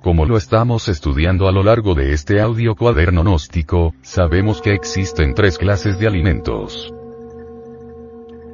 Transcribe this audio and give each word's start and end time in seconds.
Como 0.00 0.26
lo 0.26 0.36
estamos 0.36 0.88
estudiando 0.88 1.48
a 1.48 1.52
lo 1.52 1.62
largo 1.62 1.94
de 1.94 2.12
este 2.12 2.40
audio 2.40 2.74
cuaderno 2.74 3.22
gnóstico, 3.22 3.94
sabemos 4.02 4.62
que 4.62 4.72
existen 4.72 5.34
tres 5.34 5.58
clases 5.58 5.98
de 5.98 6.06
alimentos. 6.06 6.92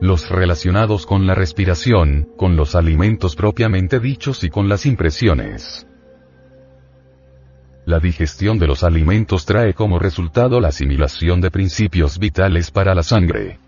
Los 0.00 0.28
relacionados 0.30 1.06
con 1.06 1.26
la 1.26 1.34
respiración, 1.34 2.28
con 2.36 2.56
los 2.56 2.74
alimentos 2.74 3.34
propiamente 3.34 3.98
dichos 3.98 4.44
y 4.44 4.50
con 4.50 4.68
las 4.68 4.84
impresiones. 4.86 5.86
La 7.86 7.98
digestión 7.98 8.58
de 8.58 8.66
los 8.66 8.84
alimentos 8.84 9.46
trae 9.46 9.74
como 9.74 9.98
resultado 9.98 10.60
la 10.60 10.68
asimilación 10.68 11.40
de 11.40 11.50
principios 11.50 12.18
vitales 12.18 12.70
para 12.70 12.94
la 12.94 13.02
sangre. 13.02 13.58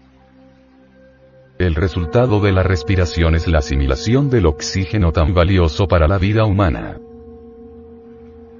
El 1.61 1.75
resultado 1.75 2.41
de 2.41 2.53
la 2.53 2.63
respiración 2.63 3.34
es 3.34 3.47
la 3.47 3.59
asimilación 3.59 4.30
del 4.30 4.47
oxígeno 4.47 5.12
tan 5.12 5.34
valioso 5.34 5.87
para 5.87 6.09
la 6.09 6.17
vida 6.17 6.47
humana. 6.47 6.97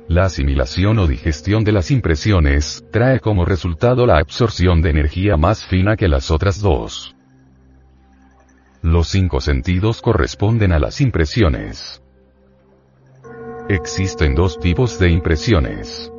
La 0.07 0.25
asimilación 0.25 0.99
o 0.99 1.07
digestión 1.07 1.65
de 1.65 1.73
las 1.73 1.91
impresiones, 1.91 2.85
trae 2.93 3.19
como 3.19 3.47
resultado 3.47 4.05
la 4.05 4.19
absorción 4.19 4.83
de 4.83 4.91
energía 4.91 5.39
más 5.39 5.65
fina 5.65 5.97
que 5.97 6.09
las 6.09 6.31
otras 6.31 6.61
dos. 6.61 7.17
Los 8.83 9.09
cinco 9.09 9.41
sentidos 9.41 10.03
corresponden 10.03 10.71
a 10.71 10.79
las 10.79 11.01
impresiones. 11.01 12.03
Existen 13.71 14.35
dos 14.35 14.61
tipos 14.61 14.99
de 14.99 15.09
impresiones. 15.09 16.13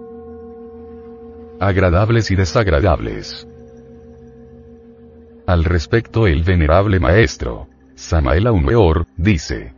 Agradables 1.60 2.32
y 2.32 2.36
desagradables. 2.36 3.46
Al 5.52 5.66
respecto 5.66 6.28
el 6.28 6.44
venerable 6.44 6.98
maestro, 7.02 7.68
Samael 7.96 8.48
Aumeor, 8.48 9.05
dice, 9.18 9.74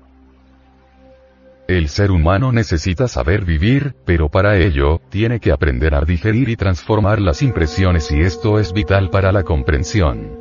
el 1.67 1.89
ser 1.89 2.11
humano 2.11 2.51
necesita 2.51 3.07
saber 3.07 3.43
vivir, 3.43 3.95
pero 4.05 4.29
para 4.29 4.55
ello, 4.55 5.01
tiene 5.09 5.39
que 5.39 5.51
aprender 5.51 5.95
a 5.95 6.01
digerir 6.01 6.49
y 6.49 6.55
transformar 6.55 7.19
las 7.19 7.41
impresiones 7.41 8.11
y 8.11 8.19
esto 8.21 8.59
es 8.59 8.71
vital 8.71 9.09
para 9.09 9.31
la 9.31 9.41
comprensión. 9.41 10.37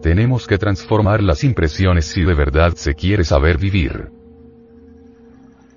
Tenemos 0.00 0.46
que 0.46 0.58
transformar 0.58 1.20
las 1.20 1.42
impresiones 1.42 2.04
si 2.04 2.22
de 2.22 2.34
verdad 2.34 2.74
se 2.76 2.94
quiere 2.94 3.24
saber 3.24 3.58
vivir. 3.58 4.12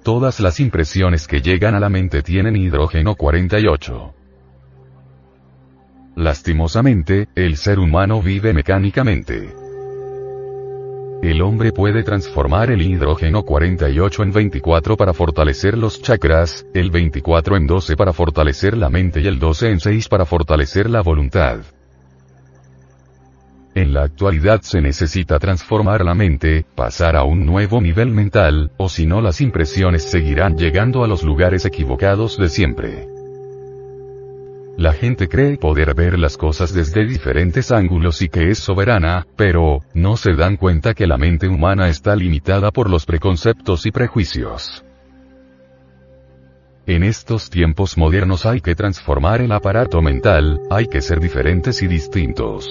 Todas 0.04 0.40
las 0.40 0.60
impresiones 0.60 1.28
que 1.28 1.42
llegan 1.42 1.74
a 1.74 1.80
la 1.80 1.90
mente 1.90 2.22
tienen 2.22 2.56
hidrógeno 2.56 3.16
48. 3.16 4.14
Lastimosamente, 6.16 7.28
el 7.36 7.58
ser 7.58 7.80
humano 7.80 8.22
vive 8.22 8.54
mecánicamente. 8.54 9.50
El 11.22 11.42
hombre 11.42 11.74
puede 11.74 12.04
transformar 12.04 12.72
el 12.72 12.82
hidrógeno 12.82 13.44
48 13.44 14.24
en 14.24 14.32
24 14.32 14.96
para 14.96 15.14
fortalecer 15.14 15.78
los 15.78 16.02
chakras, 16.02 16.66
el 16.74 16.92
24 16.92 17.58
en 17.58 17.68
12 17.68 17.98
para 17.98 18.14
fortalecer 18.14 18.78
la 18.78 18.90
mente 18.90 19.20
y 19.20 19.28
el 19.28 19.38
12 19.38 19.70
en 19.70 19.80
6 19.82 20.08
para 20.08 20.26
fortalecer 20.26 20.90
la 20.90 21.02
voluntad. 21.02 21.60
En 23.76 23.94
la 23.94 24.04
actualidad 24.04 24.62
se 24.62 24.82
necesita 24.82 25.40
transformar 25.40 26.06
la 26.06 26.16
mente, 26.16 26.66
pasar 26.74 27.18
a 27.18 27.24
un 27.24 27.46
nuevo 27.46 27.82
nivel 27.82 28.12
mental, 28.12 28.72
o 28.78 28.88
si 28.88 29.06
no 29.06 29.22
las 29.22 29.42
impresiones 29.42 30.04
seguirán 30.04 30.58
llegando 30.58 31.04
a 31.04 31.08
los 31.08 31.24
lugares 31.24 31.66
equivocados 31.66 32.38
de 32.38 32.48
siempre. 32.48 33.19
La 34.80 34.94
gente 34.94 35.28
cree 35.28 35.58
poder 35.58 35.94
ver 35.94 36.18
las 36.18 36.38
cosas 36.38 36.74
desde 36.74 37.06
diferentes 37.06 37.70
ángulos 37.70 38.22
y 38.22 38.30
que 38.30 38.50
es 38.50 38.60
soberana, 38.60 39.28
pero, 39.36 39.82
no 39.94 40.16
se 40.16 40.36
dan 40.36 40.56
cuenta 40.56 40.94
que 40.94 41.06
la 41.06 41.18
mente 41.18 41.50
humana 41.50 41.90
está 41.90 42.16
limitada 42.16 42.72
por 42.72 42.90
los 42.90 43.06
preconceptos 43.06 43.86
y 43.86 43.92
prejuicios. 43.92 44.86
En 46.88 47.04
estos 47.04 47.50
tiempos 47.50 47.98
modernos 47.98 48.46
hay 48.46 48.62
que 48.62 48.74
transformar 48.74 49.42
el 49.42 49.52
aparato 49.52 50.02
mental, 50.02 50.62
hay 50.70 50.88
que 50.88 51.02
ser 51.02 51.20
diferentes 51.20 51.82
y 51.82 51.88
distintos. 51.88 52.66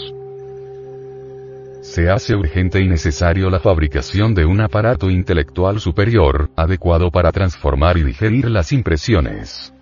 Se 1.83 2.09
hace 2.09 2.35
urgente 2.35 2.81
y 2.81 2.89
necesario 2.89 3.51
la 3.51 3.61
fabricación 3.61 4.33
de 4.33 4.47
un 4.47 4.63
aparato 4.63 5.11
intelectual 5.11 5.79
superior, 5.79 6.49
adecuado 6.57 7.11
para 7.11 7.33
transformar 7.33 7.99
y 7.99 8.03
digerir 8.03 8.49
las 8.49 8.73
impresiones. 8.73 9.75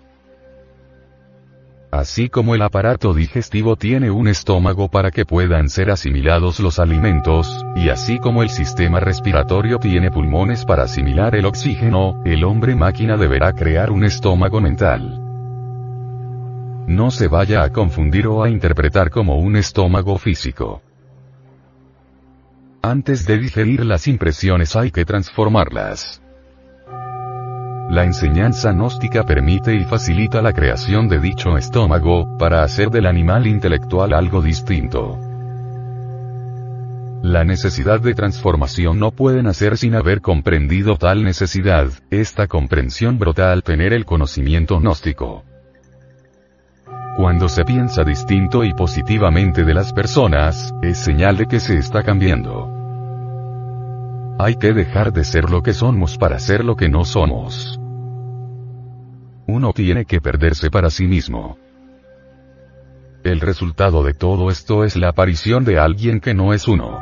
Así 1.97 2.29
como 2.29 2.53
el 2.53 2.61
aparato 2.61 3.15
digestivo 3.15 3.75
tiene 3.75 4.11
un 4.11 4.27
estómago 4.27 4.87
para 4.87 5.09
que 5.09 5.25
puedan 5.25 5.67
ser 5.67 5.89
asimilados 5.89 6.59
los 6.59 6.77
alimentos, 6.77 7.65
y 7.75 7.89
así 7.89 8.19
como 8.19 8.43
el 8.43 8.49
sistema 8.49 8.99
respiratorio 8.99 9.79
tiene 9.79 10.11
pulmones 10.11 10.63
para 10.63 10.83
asimilar 10.83 11.35
el 11.35 11.47
oxígeno, 11.47 12.21
el 12.23 12.43
hombre 12.43 12.75
máquina 12.75 13.17
deberá 13.17 13.51
crear 13.53 13.89
un 13.89 14.03
estómago 14.03 14.61
mental. 14.61 15.19
No 16.85 17.09
se 17.09 17.27
vaya 17.29 17.63
a 17.63 17.71
confundir 17.71 18.27
o 18.27 18.43
a 18.43 18.49
interpretar 18.51 19.09
como 19.09 19.39
un 19.39 19.55
estómago 19.55 20.19
físico. 20.19 20.83
Antes 22.83 23.25
de 23.25 23.39
digerir 23.39 23.83
las 23.83 24.07
impresiones 24.07 24.75
hay 24.75 24.91
que 24.91 25.03
transformarlas. 25.03 26.21
La 27.89 28.03
enseñanza 28.03 28.73
gnóstica 28.73 29.23
permite 29.23 29.73
y 29.73 29.85
facilita 29.85 30.41
la 30.41 30.51
creación 30.51 31.07
de 31.07 31.19
dicho 31.19 31.57
estómago, 31.57 32.37
para 32.37 32.63
hacer 32.63 32.89
del 32.89 33.05
animal 33.05 33.47
intelectual 33.47 34.13
algo 34.13 34.41
distinto. 34.41 35.17
La 37.23 37.45
necesidad 37.45 38.01
de 38.01 38.13
transformación 38.13 38.99
no 38.99 39.11
puede 39.11 39.41
nacer 39.41 39.77
sin 39.77 39.95
haber 39.95 40.21
comprendido 40.21 40.97
tal 40.97 41.23
necesidad, 41.23 41.87
esta 42.11 42.47
comprensión 42.47 43.19
brota 43.19 43.51
al 43.53 43.63
tener 43.63 43.93
el 43.93 44.05
conocimiento 44.05 44.79
gnóstico. 44.79 45.43
Cuando 47.15 47.49
se 47.49 47.63
piensa 47.63 48.03
distinto 48.03 48.63
y 48.63 48.73
positivamente 48.73 49.63
de 49.63 49.73
las 49.73 49.91
personas, 49.93 50.73
es 50.83 50.97
señal 50.97 51.37
de 51.37 51.47
que 51.47 51.59
se 51.59 51.77
está 51.77 52.03
cambiando. 52.03 52.76
Hay 54.39 54.55
que 54.55 54.71
dejar 54.71 55.13
de 55.13 55.23
ser 55.23 55.49
lo 55.49 55.63
que 55.63 55.73
somos 55.73 56.17
para 56.17 56.37
ser 56.37 56.63
lo 56.63 56.75
que 56.75 56.89
no 56.89 57.05
somos. 57.05 57.79
Uno 59.47 59.73
tiene 59.73 60.05
que 60.05 60.21
perderse 60.21 60.69
para 60.69 60.91
sí 60.91 61.07
mismo. 61.07 61.57
El 63.23 63.39
resultado 63.39 64.03
de 64.03 64.13
todo 64.13 64.51
esto 64.51 64.83
es 64.83 64.95
la 64.95 65.09
aparición 65.09 65.65
de 65.65 65.79
alguien 65.79 66.19
que 66.19 66.35
no 66.35 66.53
es 66.53 66.67
uno. 66.67 66.99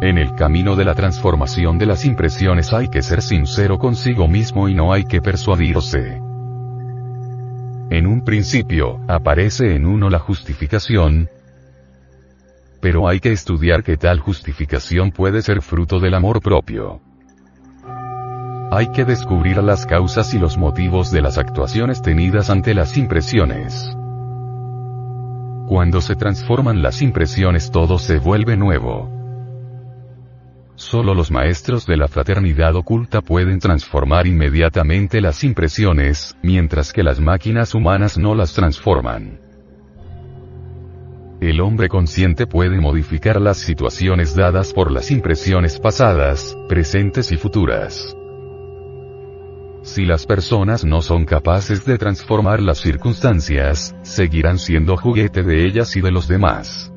En 0.00 0.18
el 0.18 0.34
camino 0.36 0.76
de 0.76 0.84
la 0.84 0.94
transformación 0.94 1.78
de 1.78 1.86
las 1.86 2.04
impresiones 2.04 2.72
hay 2.72 2.88
que 2.88 3.02
ser 3.02 3.20
sincero 3.20 3.78
consigo 3.78 4.28
mismo 4.28 4.68
y 4.68 4.74
no 4.74 4.92
hay 4.92 5.04
que 5.04 5.20
persuadirse. 5.20 6.20
En 7.90 8.06
un 8.06 8.22
principio, 8.24 9.00
aparece 9.08 9.74
en 9.74 9.84
uno 9.84 10.10
la 10.10 10.20
justificación, 10.20 11.28
pero 12.84 13.08
hay 13.08 13.18
que 13.18 13.32
estudiar 13.32 13.82
que 13.82 13.96
tal 13.96 14.20
justificación 14.20 15.10
puede 15.10 15.40
ser 15.40 15.62
fruto 15.62 16.00
del 16.00 16.12
amor 16.12 16.42
propio. 16.42 17.00
Hay 18.70 18.88
que 18.88 19.06
descubrir 19.06 19.56
las 19.62 19.86
causas 19.86 20.34
y 20.34 20.38
los 20.38 20.58
motivos 20.58 21.10
de 21.10 21.22
las 21.22 21.38
actuaciones 21.38 22.02
tenidas 22.02 22.50
ante 22.50 22.74
las 22.74 22.98
impresiones. 22.98 23.96
Cuando 25.66 26.02
se 26.02 26.14
transforman 26.14 26.82
las 26.82 27.00
impresiones 27.00 27.70
todo 27.70 27.98
se 27.98 28.18
vuelve 28.18 28.54
nuevo. 28.54 29.10
Solo 30.74 31.14
los 31.14 31.30
maestros 31.30 31.86
de 31.86 31.96
la 31.96 32.06
fraternidad 32.06 32.76
oculta 32.76 33.22
pueden 33.22 33.60
transformar 33.60 34.26
inmediatamente 34.26 35.22
las 35.22 35.42
impresiones, 35.42 36.36
mientras 36.42 36.92
que 36.92 37.02
las 37.02 37.18
máquinas 37.18 37.74
humanas 37.74 38.18
no 38.18 38.34
las 38.34 38.52
transforman. 38.52 39.43
El 41.44 41.60
hombre 41.60 41.90
consciente 41.90 42.46
puede 42.46 42.80
modificar 42.80 43.38
las 43.38 43.58
situaciones 43.58 44.34
dadas 44.34 44.72
por 44.72 44.90
las 44.90 45.10
impresiones 45.10 45.78
pasadas, 45.78 46.56
presentes 46.70 47.32
y 47.32 47.36
futuras. 47.36 48.16
Si 49.82 50.06
las 50.06 50.24
personas 50.24 50.86
no 50.86 51.02
son 51.02 51.26
capaces 51.26 51.84
de 51.84 51.98
transformar 51.98 52.62
las 52.62 52.78
circunstancias, 52.78 53.94
seguirán 54.00 54.58
siendo 54.58 54.96
juguete 54.96 55.42
de 55.42 55.66
ellas 55.66 55.94
y 55.96 56.00
de 56.00 56.12
los 56.12 56.28
demás. 56.28 56.90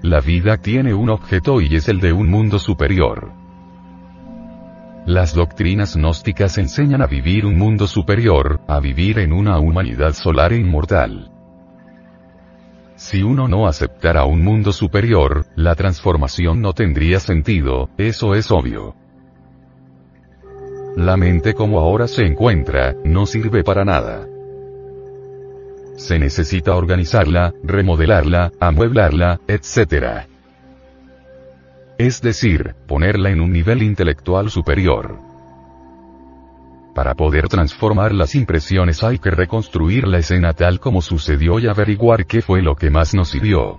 La 0.00 0.22
vida 0.22 0.56
tiene 0.56 0.94
un 0.94 1.10
objeto 1.10 1.60
y 1.60 1.76
es 1.76 1.90
el 1.90 2.00
de 2.00 2.14
un 2.14 2.30
mundo 2.30 2.58
superior. 2.58 3.34
Las 5.04 5.34
doctrinas 5.34 5.94
gnósticas 5.94 6.56
enseñan 6.56 7.02
a 7.02 7.06
vivir 7.06 7.44
un 7.44 7.58
mundo 7.58 7.86
superior, 7.86 8.62
a 8.66 8.80
vivir 8.80 9.18
en 9.18 9.34
una 9.34 9.58
humanidad 9.58 10.14
solar 10.14 10.54
e 10.54 10.56
inmortal. 10.56 11.37
Si 12.98 13.22
uno 13.22 13.46
no 13.46 13.68
aceptara 13.68 14.24
un 14.24 14.42
mundo 14.42 14.72
superior, 14.72 15.46
la 15.54 15.76
transformación 15.76 16.60
no 16.60 16.72
tendría 16.72 17.20
sentido, 17.20 17.90
eso 17.96 18.34
es 18.34 18.50
obvio. 18.50 18.96
La 20.96 21.16
mente 21.16 21.54
como 21.54 21.78
ahora 21.78 22.08
se 22.08 22.26
encuentra, 22.26 22.96
no 23.04 23.24
sirve 23.24 23.62
para 23.62 23.84
nada. 23.84 24.26
Se 25.96 26.18
necesita 26.18 26.74
organizarla, 26.74 27.54
remodelarla, 27.62 28.50
amueblarla, 28.58 29.38
etc. 29.46 30.26
es 31.98 32.20
decir, 32.20 32.74
ponerla 32.88 33.30
en 33.30 33.40
un 33.40 33.52
nivel 33.52 33.84
intelectual 33.84 34.50
superior. 34.50 35.27
Para 36.98 37.14
poder 37.14 37.46
transformar 37.46 38.12
las 38.12 38.34
impresiones 38.34 39.04
hay 39.04 39.20
que 39.20 39.30
reconstruir 39.30 40.08
la 40.08 40.18
escena 40.18 40.52
tal 40.52 40.80
como 40.80 41.00
sucedió 41.00 41.60
y 41.60 41.68
averiguar 41.68 42.26
qué 42.26 42.42
fue 42.42 42.60
lo 42.60 42.74
que 42.74 42.90
más 42.90 43.14
nos 43.14 43.36
hirió. 43.36 43.78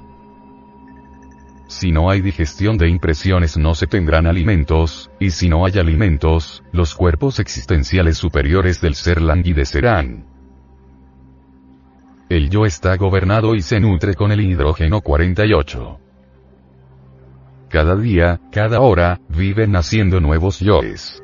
Si 1.67 1.91
no 1.91 2.09
hay 2.09 2.21
digestión 2.21 2.77
de 2.77 2.87
impresiones 2.87 3.57
no 3.57 3.75
se 3.75 3.87
tendrán 3.87 4.25
alimentos, 4.25 5.11
y 5.19 5.31
si 5.31 5.49
no 5.49 5.65
hay 5.65 5.77
alimentos, 5.79 6.63
los 6.71 6.95
cuerpos 6.95 7.41
existenciales 7.41 8.17
superiores 8.17 8.79
del 8.79 8.95
ser 8.95 9.21
languidecerán. 9.21 10.25
El 12.29 12.49
yo 12.49 12.65
está 12.65 12.95
gobernado 12.95 13.53
y 13.53 13.61
se 13.61 13.81
nutre 13.81 14.13
con 14.13 14.31
el 14.31 14.39
hidrógeno 14.39 15.01
48. 15.01 15.99
Cada 17.67 17.97
día, 17.97 18.39
cada 18.49 18.79
hora, 18.79 19.19
viven 19.27 19.73
naciendo 19.73 20.21
nuevos 20.21 20.61
yoes. 20.61 21.21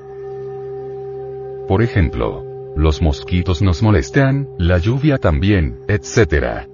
Por 1.67 1.81
ejemplo, 1.81 2.43
los 2.75 3.01
mosquitos 3.01 3.61
nos 3.61 3.81
molestan, 3.81 4.49
la 4.59 4.77
lluvia 4.77 5.17
también, 5.17 5.79
etc. 5.87 6.67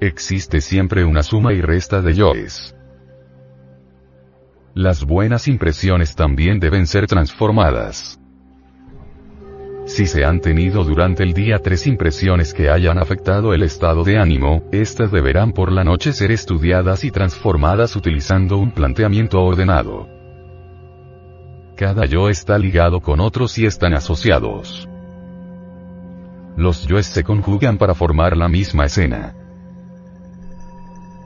Existe 0.00 0.60
siempre 0.60 1.04
una 1.04 1.22
suma 1.22 1.52
y 1.52 1.60
resta 1.60 2.02
de 2.02 2.14
yoes. 2.14 2.76
Las 4.74 5.04
buenas 5.04 5.48
impresiones 5.48 6.14
también 6.14 6.60
deben 6.60 6.86
ser 6.86 7.06
transformadas. 7.06 8.20
Si 9.86 10.06
se 10.06 10.24
han 10.24 10.40
tenido 10.40 10.84
durante 10.84 11.22
el 11.22 11.32
día 11.32 11.60
tres 11.60 11.86
impresiones 11.86 12.52
que 12.52 12.70
hayan 12.70 12.98
afectado 12.98 13.54
el 13.54 13.62
estado 13.62 14.04
de 14.04 14.18
ánimo, 14.18 14.64
estas 14.70 15.10
deberán 15.10 15.52
por 15.52 15.72
la 15.72 15.82
noche 15.82 16.12
ser 16.12 16.30
estudiadas 16.30 17.04
y 17.04 17.10
transformadas 17.10 17.96
utilizando 17.96 18.58
un 18.58 18.70
planteamiento 18.70 19.40
ordenado. 19.40 20.15
Cada 21.76 22.06
yo 22.06 22.30
está 22.30 22.58
ligado 22.58 23.00
con 23.00 23.20
otros 23.20 23.58
y 23.58 23.66
están 23.66 23.92
asociados. 23.92 24.88
Los 26.56 26.86
yoes 26.86 27.04
se 27.04 27.22
conjugan 27.22 27.76
para 27.76 27.94
formar 27.94 28.34
la 28.34 28.48
misma 28.48 28.86
escena. 28.86 29.34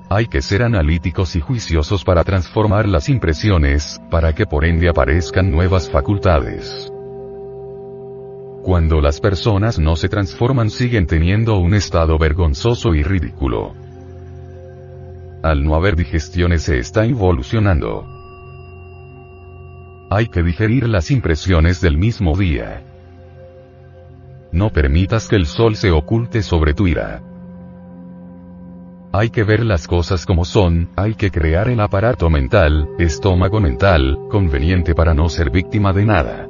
Hay 0.08 0.26
que 0.26 0.42
ser 0.42 0.64
analíticos 0.64 1.36
y 1.36 1.40
juiciosos 1.40 2.02
para 2.02 2.24
transformar 2.24 2.88
las 2.88 3.08
impresiones, 3.08 4.00
para 4.10 4.34
que 4.34 4.44
por 4.44 4.64
ende 4.64 4.88
aparezcan 4.88 5.52
nuevas 5.52 5.88
facultades. 5.88 6.92
Cuando 8.64 9.00
las 9.00 9.20
personas 9.20 9.78
no 9.78 9.94
se 9.94 10.08
transforman 10.08 10.70
siguen 10.70 11.06
teniendo 11.06 11.58
un 11.58 11.74
estado 11.74 12.18
vergonzoso 12.18 12.96
y 12.96 13.04
ridículo. 13.04 13.72
Al 15.44 15.62
no 15.62 15.76
haber 15.76 15.94
digestiones 15.94 16.64
se 16.64 16.80
está 16.80 17.06
involucionando. 17.06 18.19
Hay 20.12 20.26
que 20.26 20.42
digerir 20.42 20.88
las 20.88 21.12
impresiones 21.12 21.80
del 21.80 21.96
mismo 21.96 22.36
día. 22.36 22.82
No 24.50 24.70
permitas 24.70 25.28
que 25.28 25.36
el 25.36 25.46
sol 25.46 25.76
se 25.76 25.92
oculte 25.92 26.42
sobre 26.42 26.74
tu 26.74 26.88
ira. 26.88 27.22
Hay 29.12 29.30
que 29.30 29.44
ver 29.44 29.64
las 29.64 29.86
cosas 29.86 30.26
como 30.26 30.44
son, 30.44 30.88
hay 30.96 31.14
que 31.14 31.30
crear 31.30 31.68
el 31.68 31.78
aparato 31.78 32.28
mental, 32.28 32.88
estómago 32.98 33.60
mental, 33.60 34.18
conveniente 34.28 34.96
para 34.96 35.14
no 35.14 35.28
ser 35.28 35.48
víctima 35.50 35.92
de 35.92 36.04
nada. 36.04 36.49